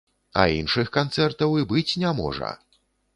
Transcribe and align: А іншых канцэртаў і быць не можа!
А 0.43 0.43
іншых 0.61 0.87
канцэртаў 0.97 1.53
і 1.65 1.65
быць 1.73 1.97
не 2.05 2.15
можа! 2.21 2.49